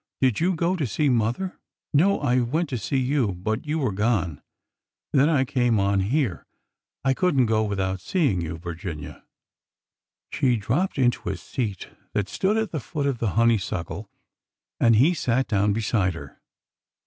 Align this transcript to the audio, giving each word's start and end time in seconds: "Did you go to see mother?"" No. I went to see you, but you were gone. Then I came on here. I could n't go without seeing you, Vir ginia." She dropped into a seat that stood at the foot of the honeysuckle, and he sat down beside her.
"Did 0.19 0.39
you 0.39 0.55
go 0.55 0.75
to 0.75 0.87
see 0.87 1.09
mother?"" 1.09 1.59
No. 1.93 2.19
I 2.21 2.39
went 2.39 2.69
to 2.69 2.77
see 2.79 2.97
you, 2.97 3.33
but 3.33 3.67
you 3.67 3.77
were 3.77 3.91
gone. 3.91 4.41
Then 5.13 5.29
I 5.29 5.45
came 5.45 5.79
on 5.79 5.99
here. 5.99 6.47
I 7.05 7.13
could 7.13 7.39
n't 7.39 7.45
go 7.45 7.63
without 7.63 8.01
seeing 8.01 8.41
you, 8.41 8.57
Vir 8.57 8.73
ginia." 8.73 9.21
She 10.31 10.55
dropped 10.57 10.97
into 10.97 11.29
a 11.29 11.37
seat 11.37 11.89
that 12.13 12.29
stood 12.29 12.57
at 12.57 12.71
the 12.71 12.79
foot 12.79 13.05
of 13.05 13.19
the 13.19 13.33
honeysuckle, 13.37 14.09
and 14.79 14.95
he 14.95 15.13
sat 15.13 15.47
down 15.47 15.71
beside 15.71 16.15
her. 16.15 16.41